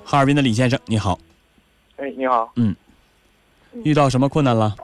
[0.03, 1.18] 哈尔滨的李先生，你好，
[1.97, 2.75] 哎，你好，嗯
[3.85, 4.75] 遇到什么困难了？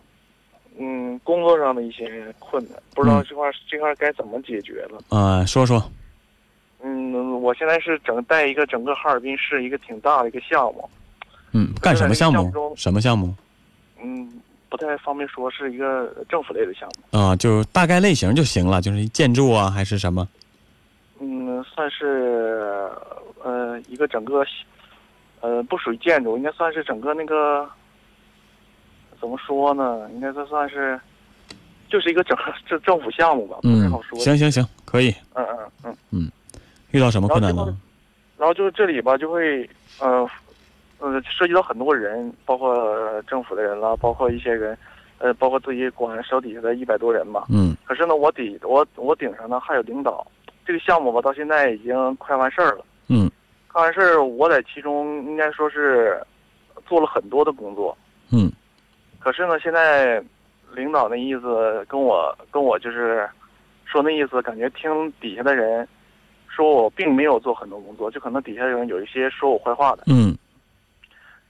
[1.20, 4.98] 嗯，工作上的一些困难，不知道这块儿、这块儿该怎么解决了。
[5.10, 5.82] 呃，说说，
[6.82, 10.88] 嗯，我现在是整带一个整个哈尔滨市一个挺大的一个项目，
[11.52, 12.42] 嗯，干什么项目？
[12.42, 13.34] 项目什么项目？
[14.02, 14.32] 嗯，
[14.68, 17.18] 不太方便说，是一个政府类的项目。
[17.18, 20.26] 啊、就大概类型就行了，就是建筑啊，还是什么？
[21.20, 22.90] 嗯，算是
[23.42, 24.42] 呃一个整个
[25.40, 27.68] 呃不属于建筑，应该算是整个那个
[29.20, 30.08] 怎么说呢？
[30.14, 30.98] 应该这算是
[31.90, 35.10] 就是一个整这政府项目吧，不太嗯好说。，行行行，可以。
[35.34, 36.30] 嗯嗯嗯嗯。
[36.92, 37.64] 遇到什么困难了
[38.38, 38.54] 然后？
[38.54, 39.68] 就是这里吧，就会
[40.00, 40.28] 呃
[40.98, 44.76] 呃涉及到很多人，包括呃政府的人了，包括一些人，
[45.18, 47.46] 呃，包括自己管手底下的一百多人吧。
[47.50, 50.26] 嗯可是呢，我底我我顶上呢还有领导，
[50.64, 52.84] 这个项目吧到现在已经快完事儿了。
[53.08, 53.30] 嗯
[53.72, 56.20] 快完事儿，我在其中应该说是
[56.86, 57.96] 做了很多的工作。
[58.32, 58.50] 嗯
[59.20, 60.20] 可是呢，现在
[60.74, 63.28] 领导那意思跟我跟我就是
[63.84, 65.86] 说那意思，感觉听底下的人
[66.48, 70.36] 说我并没有做很多工作，就可能底下人有一些说我坏话的，嗯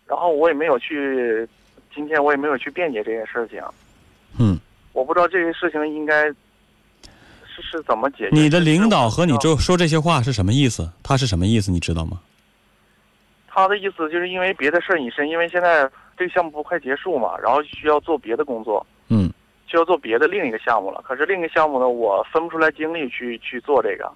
[0.07, 1.49] 然后我也没有去，
[1.95, 3.63] 今天我也没有去辩解这件事情，
[4.39, 4.59] 嗯，
[4.93, 8.31] 我不知道这个事情应该是是怎么解决。
[8.33, 10.91] 你的领导和你就说这些话是什么意思？
[11.03, 11.71] 他是什么意思？
[11.71, 12.21] 你知道吗？
[13.47, 19.31] 他的意思就是因为别的事儿隐身，因为现在这个项目不快结束嘛，然后需要做别的工作，嗯
[19.67, 21.03] 就要做别的另一个项目了。
[21.07, 24.11] 可是另一个项目呢，我分不出来精力去去做这个。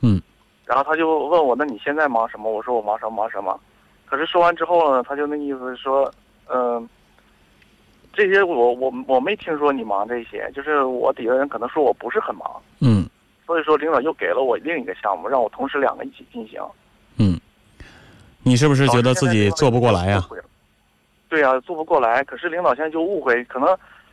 [0.00, 0.22] 嗯。
[0.64, 3.58] 然后他就问我：“那你现在忙什么？”我说：“我忙什么忙什么。”
[4.06, 6.12] 可是说完之后呢，他就那意思说
[6.52, 6.88] ：“嗯、
[8.12, 13.08] 这些我我我没听说你忙这些，就是我底下人可能说我不是很忙，嗯
[13.46, 16.60] 所以说领导又给了我另一个项目，让我同时两个一起进行。
[17.16, 17.40] 嗯，
[18.42, 20.28] 你是不是觉得自己做不过来啊呀、
[21.30, 22.22] 对呀、做不过来。
[22.24, 23.68] 可是领导现在就误会，可能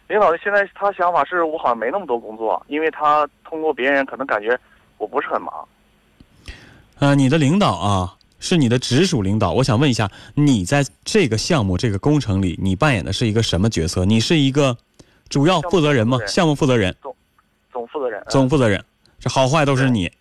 [0.08, 4.58] 领导现在他想法是我好像没那么多工作，因为他通过别人可能感觉
[4.98, 5.68] 我不是很忙。
[7.00, 9.52] 呃，你的领导啊，是你的直属领导。
[9.52, 14.06] 我想问一下，你在这个项目、这个工程里，你扮演的是一个什么角色？
[14.06, 14.78] 你是一个
[15.28, 16.20] 主要负责人吗？
[16.28, 17.16] 项目负责人、总
[17.72, 18.84] 总负责人，总负责人，
[19.20, 20.12] 这好坏都是你。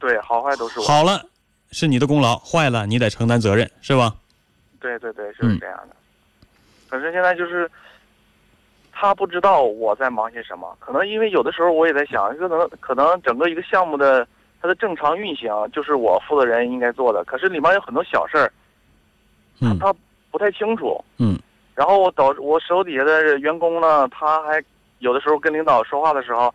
[0.00, 0.84] 对，好坏都是我。
[0.84, 1.24] 好了，
[1.70, 4.14] 是你的功劳；坏了，你得承担责任，是吧？
[4.80, 5.96] 对对对，就是这样的。
[6.88, 7.70] 可是现在就是
[9.02, 14.24] 他不知道我在忙些什么，可能因为有的时候我也在想，可能可能整个一个项目的
[14.60, 18.52] 它的正常运行就是我负责人应该做的，可是里面有很多小事儿，
[19.60, 19.76] 嗯。
[19.80, 19.92] 他
[20.30, 21.04] 不太清楚。
[21.18, 21.36] 嗯。
[21.74, 24.62] 然后我导我手底下的员工呢，他还
[25.00, 26.54] 有的时候跟领导说话的时候，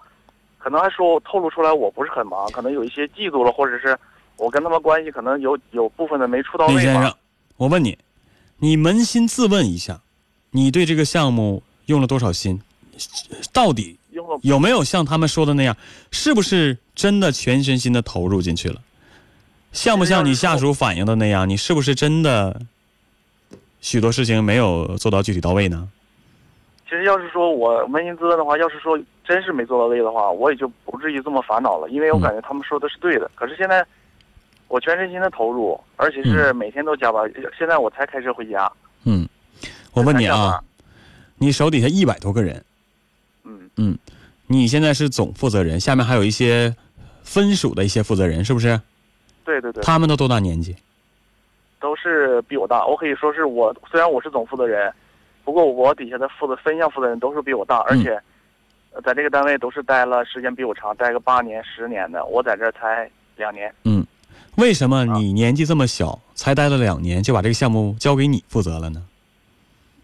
[0.58, 3.98] 可能还说我透露出来我不是很忙，可能有一些嫉妒了，或者是
[4.38, 6.80] 我跟他们关系可能有有部分的没处到位吧。
[6.80, 7.14] 李先生。，
[7.58, 7.98] 我问你，
[8.60, 10.00] 你扪心自问一下，
[10.52, 12.62] 你对这个项目用了多少心？
[13.52, 14.00] 到底
[14.42, 15.76] 有没有像他们说的那样？
[16.12, 18.82] 是不是真的全身心的投入进去了？
[19.74, 21.48] 像不像你下属反映的那样？
[21.48, 22.60] 你是不是真的
[23.82, 25.88] 许多事情没有做到具体到位呢？
[26.86, 33.30] 其实要是说我扪心自问的话，要是说真是没做到位的话，我也就不至于这么烦恼了，因为我感觉他们说的是对的。
[33.36, 33.86] 可是现在
[34.70, 37.30] 我全身心的投入，而且是每天都加班，
[37.60, 38.72] 现在我才开车回家。
[39.04, 39.28] 嗯，
[39.92, 40.64] 我问你啊班，
[41.38, 42.64] 你手底下一百多个人，
[43.44, 43.98] 嗯嗯，
[44.48, 46.76] 你现在是总负责人，下面还有一些
[47.24, 48.80] 分属的一些负责人，是不是？
[49.46, 50.76] 对对对，他们都多大年纪？
[51.80, 52.86] 都是比我大。
[52.88, 54.92] 我可以说是我虽然我是总负责人，
[55.46, 58.20] 不过我底下的负责分项负责人都是比我大，而且
[58.94, 63.72] 呃在这个单位都是待了时间比我长，待个八年、十年的，我在这儿才两年。
[63.84, 64.04] 嗯，
[64.56, 69.04] 为什么啊你年纪这么小，才待了两年就把这个项目交给你负责了呢？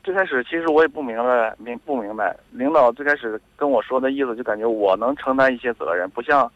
[0.03, 6.51] 最开始其实我也不明白，明不明白，领导最开始跟我说的意思，就感觉我能承担一些责任，不像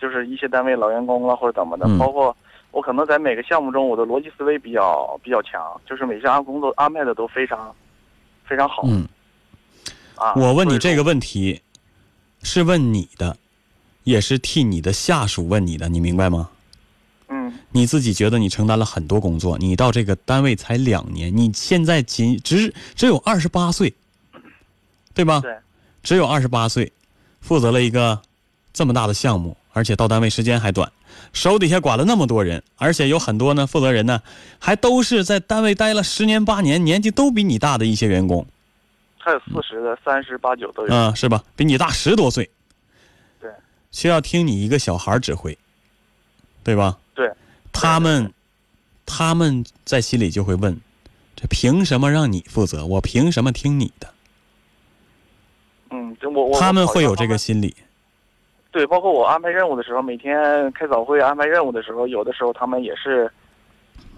[0.00, 2.34] 就是一些单位老员工了或者怎么的，嗯包括
[2.70, 7.74] 我可能在每个项目中，我的逻辑思维比较比较强，就是每项工作安排的都非常
[8.44, 9.08] 非常好、嗯，
[10.14, 10.34] 啊。
[10.36, 11.60] 我问你这个问题，
[12.44, 13.36] 是问你的，
[14.04, 16.50] 也是替你的下属问你的，你明白吗？
[17.28, 23.92] 嗯你自己觉得你承担了很多工作，你到这个单位才两年，你现在仅只只有二十八岁，
[25.14, 25.40] 对吧？
[25.40, 25.54] 对，
[26.02, 26.90] 只有二十八岁，
[27.40, 28.20] 负责了一个
[28.72, 30.90] 这么大的项目，而且到单位时间还短，
[31.34, 34.22] 手底下管了那么多人，而且有很多呢负责人呢，
[34.58, 38.46] 还都是在单位待了十年八年，年纪都比你大的一些员工，
[39.18, 40.94] 还有四十的、三十八九都有。
[40.94, 41.44] 嗯、是吧？
[41.54, 42.48] 比你大十多岁，
[43.38, 43.50] 对，
[43.92, 45.56] 需要听你一个小孩指挥，
[46.64, 46.96] 对吧？
[47.78, 48.32] 对，他们，
[49.06, 50.78] 他们在心里就会问：
[51.36, 52.84] 这凭什么让你负责？
[52.84, 54.08] 我凭什么听你的？
[55.90, 57.74] 嗯，就我我他们会有这个心理。
[58.70, 63.30] 对，包括我安排任务的时候，每天开早会安排任务的时候，有的时候他们也是，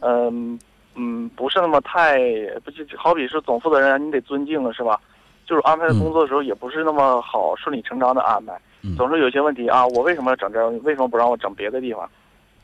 [0.01, 0.59] 嗯
[0.95, 2.19] 嗯，不是那么太
[2.65, 5.01] 不就好比是总负责人，你得尊敬了，是吧？
[5.47, 10.69] 就是安排的工作的时候，也不是那么好顺理成章的安排，嗯总是有些问题啊，我为什么要整这儿？
[10.81, 12.11] 为什么不让我整别的地方？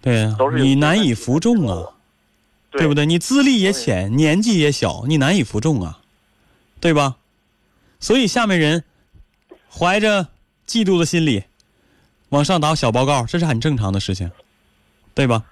[0.07, 1.85] 对呀、都是你难以服众啊，
[2.71, 3.05] 对不对？
[3.05, 5.99] 你资历也浅，年纪也小，你难以服众啊，
[6.79, 7.17] 对吧？
[7.99, 8.85] 所以下面人
[9.69, 10.29] 怀着
[10.65, 11.43] 嫉妒的心理
[12.29, 14.31] 往上打小报告，这是很正常的事情，
[15.13, 15.43] 对吧？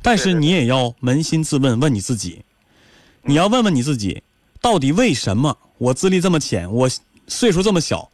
[0.00, 2.46] 但是你也要扪心自问，问你自己，
[3.24, 4.22] 你要问问你自己，
[4.62, 6.88] 到底为什么我资历这么浅，我
[7.28, 8.10] 岁数这么小，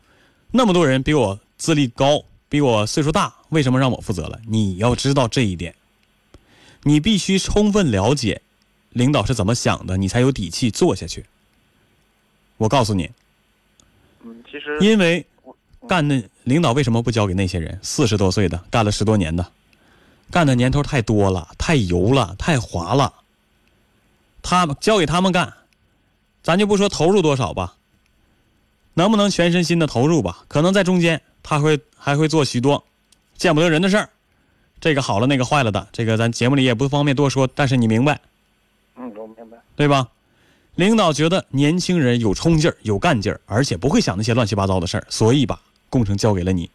[0.50, 4.40] 那么多人比我资历高，比我岁数大，为什么让我负责了？
[4.48, 5.74] 你要知道这一点，
[6.84, 8.40] 你必须充分了解
[8.90, 11.26] 领导是怎么想的，你才有底气做下去。
[12.56, 13.10] 我告诉你，
[14.24, 15.26] 嗯，其实因为
[15.86, 17.78] 干的领导为什么不交给那些人？
[17.82, 19.52] 四十多岁的，干了十多年的，
[20.30, 23.12] 干的年头太多了，太油了，太滑了。
[24.40, 25.52] 他们交给他们干，
[26.42, 27.76] 咱就不说投入多少吧，
[28.94, 30.46] 能不能全身心的投入吧？
[30.48, 32.82] 可能在中间他会还会做许多
[33.42, 34.08] 见不得人的事儿，
[34.80, 38.20] 这个好了那个坏了的，这个咱节目里也不方便多说，但是你明白
[38.94, 39.58] 嗯，我明白。
[39.74, 40.08] 对吧？
[40.76, 46.70] 领导觉得年轻人有冲劲儿、有干劲儿，而且不会想那些乱七八糟的事儿，所以把工程交给了你。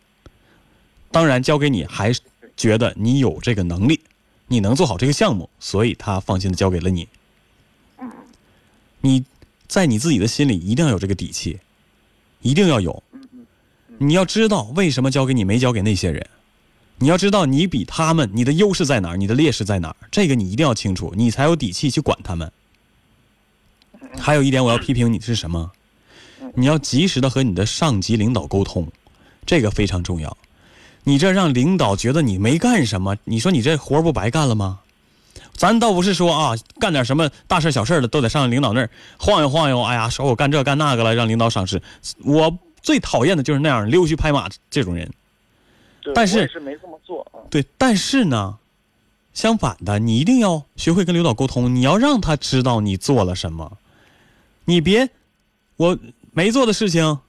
[1.10, 2.20] 当然，交给你还是
[2.58, 4.02] 觉得你有这个能力，
[4.48, 7.08] 你能做好这个项目，所以他放心的交给了你。
[9.00, 9.24] 你
[9.70, 11.62] 在你自己的心里一定要有这个底气，
[12.42, 13.02] 一定要有。
[14.00, 16.28] 你要知道为什么交给你没交给那些人，
[17.00, 22.52] 你要知道你比他们你的优势在哪儿，你的劣势在哪儿，这个你一定要清楚，你才有底气去管他们。
[24.18, 25.72] 还有一点我要批评你是什么？
[26.56, 28.88] 你要及时的和你的上级领导沟通，
[29.46, 30.36] 这个非常重要。
[31.04, 34.80] 你这让领导觉得你没干什么，你说你这活儿不白干了吗？
[35.54, 41.82] 咱倒不是说啊，干点什么大事小事的都得上领导那儿晃悠晃悠，哎呀，说我干这干那个了，让领导赏识。
[42.24, 45.12] 我最讨厌的就是那样溜须拍马这种人。
[46.08, 47.44] 对但是是没这么做啊。
[47.50, 48.58] 对，但是呢，
[49.34, 53.78] 相反的，你一定要学会跟领导沟通，你要让他知道你做了什么，
[54.66, 55.10] 你别
[55.76, 55.98] 我
[56.32, 57.20] 没做的事情，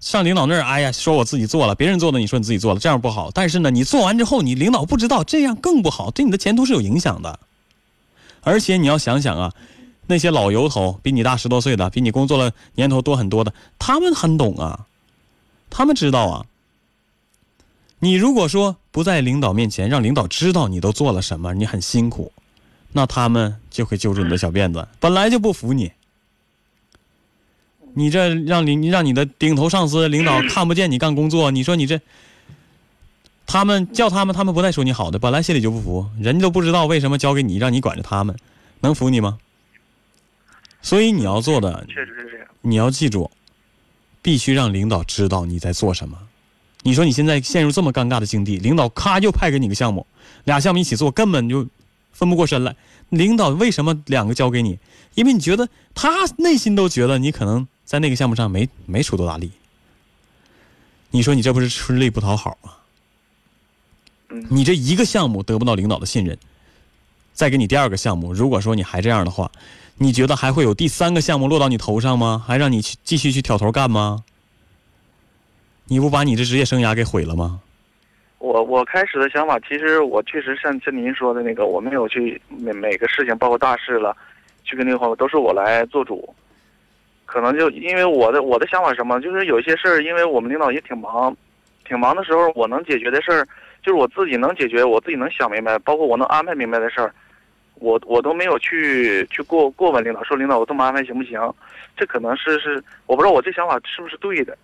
[0.00, 3.30] 上领导那儿，哎呀，说我自己做了，别人做的你说你自己做了，这样不好。
[3.32, 7.40] 但是呢，你做完之后，你领导不知道，这样更不好，对你的前途是有影响的。
[8.42, 9.52] 而且你要想想啊，
[10.06, 14.86] 那些老油头，比你大十多岁的，比你工作了年头多很多的，他们很懂啊，
[15.70, 16.46] 他们知道啊。
[18.00, 22.32] 你如果说不在领导面前让领导知道你都做了什么，你很辛苦，
[22.92, 25.92] 那他们就会揪住你的小辫子，本来就不服你。
[27.94, 32.00] 你这让领让你的顶头上司领导看不见你干工作，你说你这，
[33.46, 38.36] 他们叫他们，他们不带说你好的，本来心里就不服，人家都不知道为什么交给你，让你管着他们，
[38.80, 39.38] 能服你吗？
[40.80, 42.46] 所以你要做的，确实是这样。
[42.60, 43.28] 你要记住，
[44.22, 46.16] 必须让领导知道你在做什么。
[46.82, 50.06] 你说你现在陷入这么尴尬的境地，领导咔就派给你个项目，
[50.44, 51.66] 俩项目一起做，根本就
[52.12, 52.74] 分不过身来。
[53.10, 54.78] 领导为什么两个交给你？
[55.14, 59.50] 因为你觉得他内心都觉得你可能在那个项目上没没出多大力。
[61.10, 62.72] 你说你这不是吃力不讨好吗？
[64.50, 66.38] 你这一个项目得不到领导的信任，
[67.32, 69.50] 再给你第二个项目，如果说你还这样的话，
[69.96, 72.44] 你觉得还会有第三个项目落到你头上吗？
[72.46, 74.22] 还让你去继续去挑头干吗？
[75.90, 77.60] 你不把你这职业生涯给毁了吗？
[78.38, 84.14] 我我开始的想法，其实我确实像像您说的那个，我没有去每每个事情，包括大事了，
[84.64, 86.34] 去跟那个都是我来做主。
[87.24, 91.34] 可能就因为我的我的想法是什么，就是有一些事儿，因为我们领导也挺忙，
[91.86, 93.46] 挺忙的时候，我能解决的事儿，
[93.82, 97.12] 就是我自己能解决，我自己能想明白，包括我能安排明白的事儿，
[97.76, 101.40] 我我都没有去去过过问领导，说领导我这么安排行不行？
[101.96, 104.56] 这可能是是我不知道我这想法是不是对的，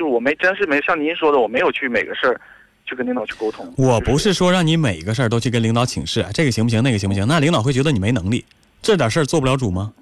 [0.00, 2.40] 就是我没真是没像您说的，我没有去每个事儿
[2.86, 3.70] 去跟领导去沟通。
[3.76, 7.28] 我不是说让你每一个事儿都去跟领导请示，这个行不行，那个行不行？
[7.28, 8.42] 那领导会觉得你没能力，
[8.80, 9.92] 这点事儿做不了主吗？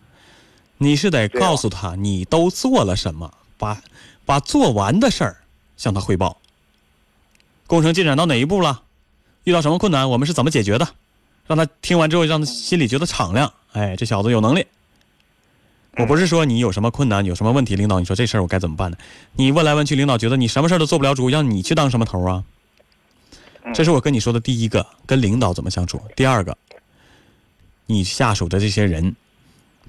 [0.76, 3.28] 你是得告诉他你都做了什么，
[3.58, 3.76] 把
[4.24, 5.38] 把做完的事儿
[5.76, 6.40] 向他汇报。
[7.66, 8.82] 工程进展到哪一步了？
[9.42, 10.08] 遇到什么困难？
[10.08, 10.86] 我们是怎么解决的？
[11.48, 13.52] 让他听完之后，让他心里觉得敞亮。
[13.72, 14.64] 哎，这小子有能力。
[15.98, 18.96] 我不是说你有什么困难、有什么问题，领导你说这事儿我该怎么办呢？
[19.34, 22.44] 你问来问去，领导觉得你什么事儿都做不了主，让你去当什么头啊？
[23.74, 26.00] 这是我跟你说的第一个，跟领导怎么相处。
[26.16, 26.56] 第二个，
[27.86, 29.14] 你下属的这些人。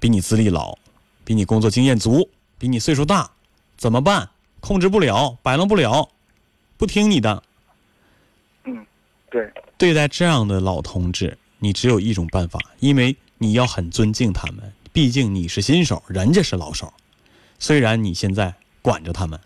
[0.02, 0.78] 比你资历老，
[1.26, 3.30] 比你工作经验足，比你岁数大，
[3.76, 4.30] 怎么办？
[4.62, 6.08] 控制不了，摆弄不了，
[6.78, 7.44] 不听你的。
[8.64, 8.86] 嗯，
[9.30, 9.52] 对。
[9.78, 16.94] 对待这样的老同志，你只有一种办法，因为你要很尊敬他们，毕竟你是新手，人家是老手。
[17.60, 19.40] 虽然你现在管着他们，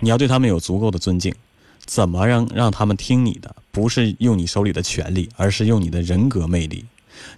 [0.00, 1.34] 你要对他们有足够的尊敬。
[1.84, 3.54] 怎么让让他们听你的？
[3.70, 6.84] 不是用你手里的权力，而是用你的人格魅力。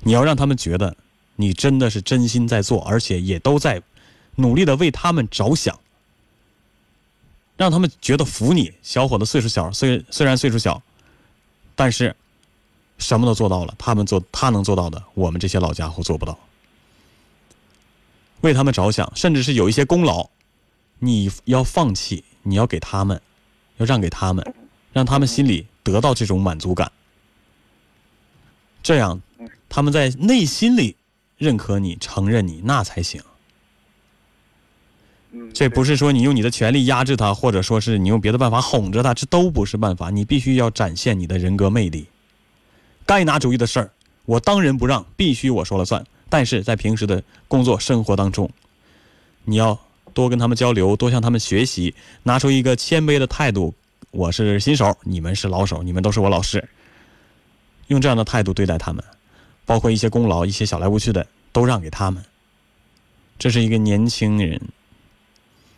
[0.00, 0.96] 你要让他们觉得。
[1.40, 3.80] 你真的是真心在做，而且也都在
[4.34, 5.78] 努力的为他们着想，
[7.56, 8.72] 让他们觉得服你。
[8.82, 10.82] 小伙子岁数小，虽虽然岁数小，
[11.76, 12.16] 但是
[12.98, 13.72] 什么都做到了。
[13.78, 16.36] 他们做他能做到的，我们这些老家伙做不到。
[18.40, 20.28] 为他们着想，甚至是有一些功劳，
[20.98, 23.20] 你要放弃，你要给他们，
[23.76, 24.54] 要让给他们，
[24.92, 26.90] 让他们心里得到这种满足感，
[28.82, 29.20] 这样
[29.68, 30.96] 他们在内心里。
[31.36, 33.22] 认可你，承认你，那才行。
[35.54, 40.10] 这不是说你用你的权力压制他，或者说是你用别的办法哄着他，这都不是办法。
[40.10, 42.08] 你必须要展现你的人格魅力。
[43.06, 43.92] 该拿主意的事儿，
[44.24, 46.04] 我当仁不让，必须我说了算。
[46.28, 48.50] 但是在平时的工作生活当中，
[49.44, 49.78] 你要
[50.12, 53.74] 多跟他们交流，多向他们学习，拿出一个谦卑的态度。
[54.10, 56.66] 我是新手，你们是老手，你们都是我老师。
[57.88, 59.02] 用这样的态度对待他们。
[59.64, 62.24] 包括一些功劳、一些小来无去的，都让给他们。
[63.38, 64.58] 这是一个年轻人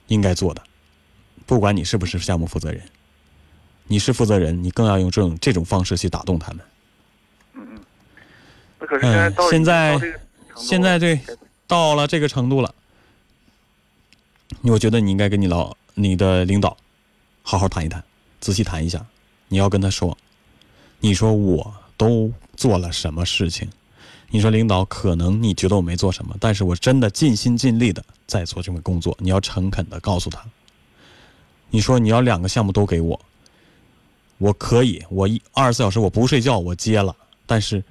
[0.07, 0.63] 应该做的。
[1.45, 2.81] 不管你是不是项目负责人，
[3.89, 6.61] 你是负责人，你更要用这种这种方式去打动他们。
[7.55, 7.81] 嗯嗯。
[8.79, 10.21] 那可是现在现在
[10.61, 11.19] 现在对
[11.67, 12.75] 到了这个程度了，
[14.63, 16.77] 我觉得你应该跟你老你的领导
[17.43, 18.03] 好好谈一谈，
[18.41, 19.05] 仔细谈一下。
[19.49, 20.17] 你要跟他说，
[21.01, 23.69] 你说我都做了什么事情。
[24.29, 29.17] 你说领导可能你觉得我没做什么，但是我真的尽心尽力的在做这份工作。
[29.19, 30.45] 你要诚恳的告诉他。
[31.71, 33.21] 你说你要两个项目都给我，
[34.39, 37.17] 我可以，我一二十四小时我不睡觉我接了。
[37.45, 37.83] 但是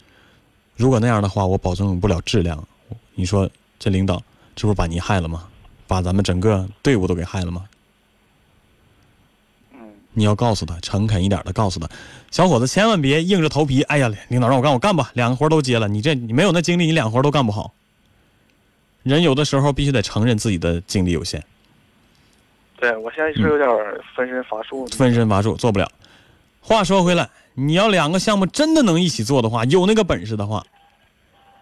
[0.80, 2.66] 如果那样的话，我保证不了质量。
[3.14, 4.24] 你说这领导
[4.56, 5.46] 这不是把你害了吗？
[5.88, 7.66] 把咱们整个队伍都给害了吗？
[10.14, 11.90] 你要告诉他，诚恳一点的告诉他，
[12.32, 13.82] 小伙子千万别硬着头皮。
[13.84, 15.86] 哎呀，领导让我干，我干吧，两个活都接了。
[15.90, 17.74] 你这你没有那精力，你两活都干不好。
[19.04, 21.44] 人有的时候必须得承认自己的精力有限。
[22.78, 23.70] 对我现在是有点
[24.16, 24.88] 分身乏术。
[24.88, 25.92] 分身乏术做不了。
[26.60, 30.64] 话说回来，你要两个项目真的能一起做的话，有那个本事的话，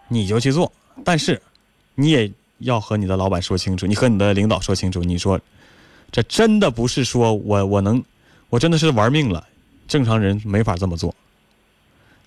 [0.08, 0.72] 你就去做。
[1.04, 1.42] 但是
[1.96, 5.40] 你也要和你的老板说清楚，你和你的领导说清楚，你说
[6.12, 8.04] 这真的不是说我我能。
[8.50, 9.46] 我真的是玩命了，
[9.90, 11.14] 正常人没法这么做。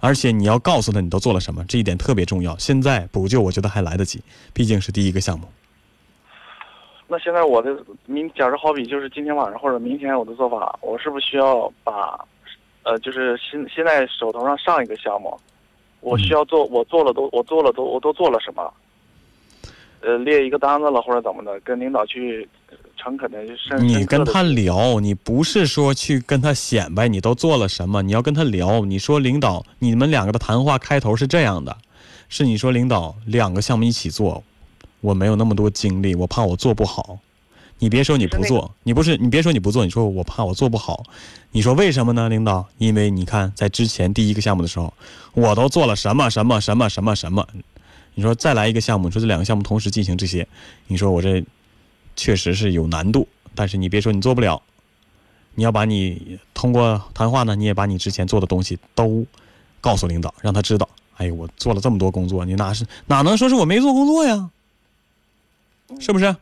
[0.00, 2.54] 而且你要告诉他你都做了什么，这一点特别重要。
[2.58, 4.20] 现在补救，我觉得还来得及，
[4.52, 5.48] 毕竟是第一个项目。
[7.08, 12.22] 那现在我的明，假如好比就是今天晚上或者明天我的做法，我是不是需要把，
[12.82, 15.38] 呃，就是现现在手头上上一个项目，
[16.00, 18.72] 我需要做，我做了都，我做了都，我都做了什么？
[20.02, 22.48] 呃列一个单子了或者怎么的，跟领导去
[22.96, 28.82] 诚恳的深你跟他聊，你不是说去跟他显摆你都做了什么，你要跟他聊。
[28.86, 31.76] 你说领导，你们两个的谈话开头是这样的，
[32.30, 34.42] 是你说领导两个项目一起做，
[35.02, 37.18] 我没有那么多精力，我怕我做不好。
[37.80, 41.02] 你别说你不做，你不是你别说你不做，你说我怕我做不好。
[41.50, 42.68] 你说为什么呢，领导？
[42.76, 44.92] 因为你看在之前第一个项目的时候，
[45.32, 47.48] 我都做了什么什么什么什么什么。
[48.14, 50.46] 你说再来一个项目，你说这两个项目同时进行这些，
[50.88, 51.42] 你说我这
[52.14, 54.60] 确实是有难度，但是你别说你做不了，
[55.54, 59.24] 你要把你通过谈话呢，你也把你之前做的东西都
[59.80, 60.86] 告诉领导，让他知道。
[61.16, 64.50] 哎呦，我做了这么多工作，你哪是哪能说是我没做工作呀？
[65.98, 66.36] 是不是？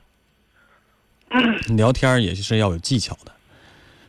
[1.76, 3.32] 聊天儿也是要有技巧的，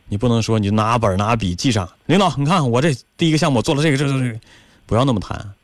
[0.08, 1.88] 你不能说你就拿本儿拿笔记上。
[2.06, 4.40] 领导，你看我这第一个项目我做了这个这个这个，
[4.86, 5.54] 不要那么谈。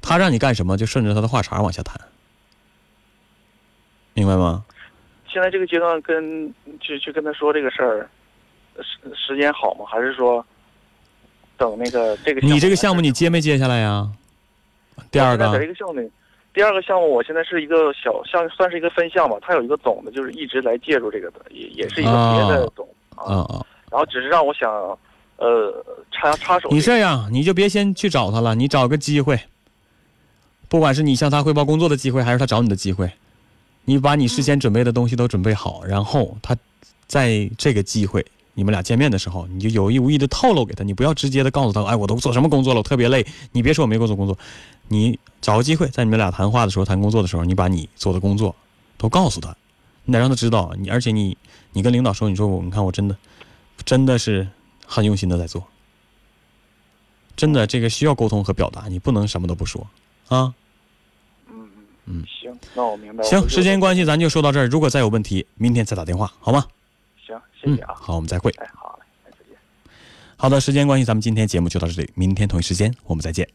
[0.00, 2.00] 他让你干什么，就顺着他的话茬往下谈，
[4.14, 4.64] 明白吗？
[5.28, 8.10] 现在这个阶段跟去去跟他说这个事儿，
[8.82, 9.86] 时时间好吗？
[9.88, 10.44] 还是说
[11.56, 14.10] 等那个这个你这个项项目你接没接下来呀？
[15.10, 16.10] 第二在这个个项目里，
[16.54, 19.36] 第二个项目我现在是一个小项，算是一个分项吧。
[19.40, 22.86] 它有一个总的，就是一直来介入这个的，也也是一个别的总
[23.16, 24.70] 啊啊，然后只是让我想，
[25.36, 26.68] 呃，插插手。
[26.70, 29.40] 你这样你就别先去找他了，你找个机会，
[30.68, 33.10] 不管是你向他汇报工作的机会，还是他找你的机会，
[33.86, 36.54] 你把你事先准备的东西都准备好，然后他
[37.06, 38.24] 在这个机会
[38.54, 43.24] 你们俩见面的时候，你就有意无意的透露给他，你不要直接的告诉他，哎，我都做什么工作了，我特别累。
[43.52, 44.36] 你别说我没工作工作，
[44.92, 48.54] 你找个机会，在你们俩谈话的时候谈工作的时候，你把你做的工作
[48.98, 49.56] 都告诉他，
[50.04, 51.36] 你得让他知道你，而且你
[51.72, 53.16] 你跟领导说，你说我，你看我真的
[53.84, 54.46] 真的是
[54.86, 55.66] 很用心的在做，
[57.34, 59.86] 真的这个需要沟通和表达，你不能什么都不说
[60.28, 60.54] 啊。
[61.48, 61.68] 嗯
[62.04, 63.24] 嗯，行，那我明白。
[63.24, 66.66] 我行，时间关系咱就说到这儿，如果再有问题，明天再打电话好吗？
[67.26, 67.94] 行，谢谢啊。
[67.94, 68.50] 好，我们再会。
[68.58, 69.56] 哎，好嘞，哎再见。
[70.36, 73.48] 好的，时间关系，咱们今天节目就到这里，明天同一时间我们再见。